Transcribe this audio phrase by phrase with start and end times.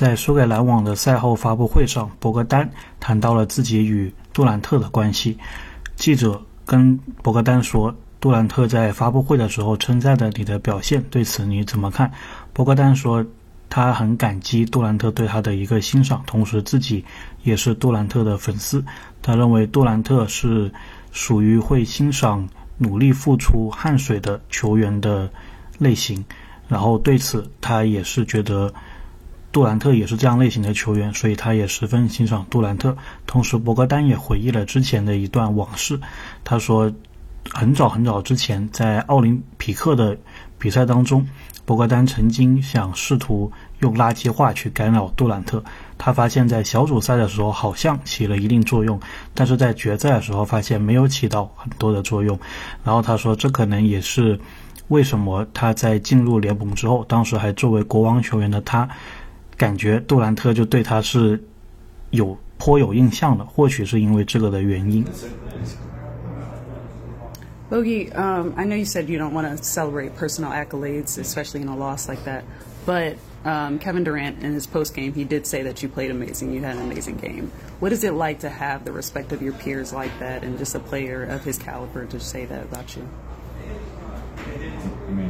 [0.00, 2.66] 在输给篮网的赛后发布会上，博格丹
[3.00, 5.36] 谈到了自己与杜兰特的关系。
[5.94, 12.10] 记者跟博格丹说：“杜兰特在发布会的时候称赞了你的表现，对此你怎么看？”
[12.54, 13.22] 博格丹说
[13.68, 17.04] ：“他很感激杜兰特对他的一个欣赏，同时自己
[17.42, 18.82] 也是杜兰特的粉丝。
[19.20, 20.72] 他认为杜兰特是
[21.12, 22.48] 属于会欣赏
[22.78, 25.28] 努力付出汗水的球员的
[25.76, 26.24] 类型。
[26.68, 28.72] 然后对此他也是觉得。”
[29.52, 32.96] 杜兰特也是这样类型的球员，所以他也十分欣赏杜兰特。
[33.26, 36.00] 同时，博格丹也回忆了之前的一段往事。
[36.44, 36.92] 他说，
[37.50, 40.16] 很早很早之前，在奥林匹克的
[40.56, 41.26] 比赛当中，
[41.64, 43.50] 博格丹曾经想试图
[43.80, 45.60] 用垃圾话去干扰杜兰特。
[45.98, 49.00] 他发现，在小组赛的时候好像起了一定作用，
[49.34, 52.38] 但是在决赛的时候发现没有起到很多的作用。
[52.84, 54.38] 然后他说，这可能也是
[54.86, 58.88] 为什么他在进入联盟之后，当时还作为国王球员的他。
[59.59, 61.41] 感觉杜兰特就对他是
[62.11, 65.05] 有颇有印象的，或许是因为这个的原因。
[67.67, 71.75] Bogey, um, I know you said you don't want to celebrate personal accolades, especially in a
[71.75, 72.43] loss like that.
[72.85, 76.53] But um, Kevin Durant, in his post game, he did say that you played amazing.
[76.53, 77.51] You had an amazing game.
[77.79, 80.75] What is it like to have the respect of your peers like that, and just
[80.75, 83.01] a player of his caliber to say that about you?
[85.07, 85.28] I mean,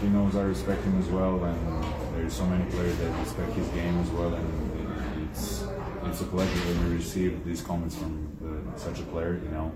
[0.00, 3.68] he knows I respect him as well, and there's so many players that respect his
[3.68, 5.64] game as well, and it's
[6.04, 9.40] it's a pleasure when we receive these comments from the, such a player.
[9.42, 9.72] You know,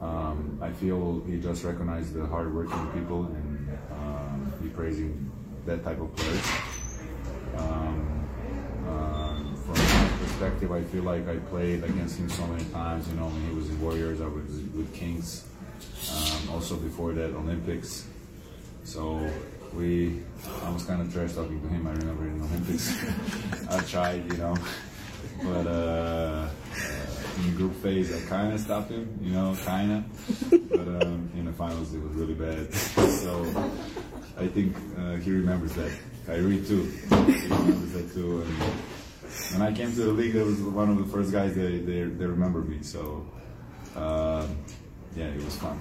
[0.00, 5.30] um, I feel he just recognized the hardworking people and um, he praising
[5.66, 6.46] that type of players.
[7.56, 8.28] Um,
[8.88, 13.08] uh, from my perspective, I feel like I played against him so many times.
[13.08, 15.46] You know, when he was in Warriors, I was with Kings.
[16.12, 18.06] Um, also before that, Olympics.
[18.84, 19.28] So
[19.74, 20.22] we
[20.64, 21.86] I was kind of trash talking to him.
[21.86, 23.04] I remember in the Olympics,
[23.70, 24.56] I tried, you know,
[25.42, 26.48] but uh,
[27.36, 30.70] in the group phase, I kind of stopped him, you know, kind of.
[30.70, 32.72] But um, in the finals, it was really bad.
[32.74, 33.42] so
[34.38, 35.90] I think uh, he remembers that.
[36.26, 36.84] Kyrie too.
[37.08, 37.14] He
[37.48, 38.42] remembers that too.
[38.42, 38.52] And
[39.52, 42.02] when I came to the league, it was one of the first guys that they,
[42.02, 42.82] they remember me.
[42.82, 43.26] So
[43.96, 44.46] uh,
[45.16, 45.78] yeah, it was fun.